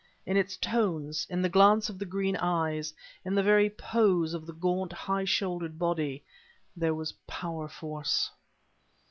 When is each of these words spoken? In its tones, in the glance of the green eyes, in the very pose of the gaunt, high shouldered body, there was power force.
In 0.25 0.35
its 0.35 0.57
tones, 0.57 1.27
in 1.29 1.43
the 1.43 1.47
glance 1.49 1.87
of 1.87 1.99
the 1.99 2.07
green 2.07 2.35
eyes, 2.37 2.91
in 3.23 3.35
the 3.35 3.43
very 3.43 3.69
pose 3.69 4.33
of 4.33 4.47
the 4.47 4.51
gaunt, 4.53 4.91
high 4.91 5.25
shouldered 5.25 5.77
body, 5.77 6.23
there 6.75 6.95
was 6.95 7.13
power 7.27 7.67
force. 7.67 8.31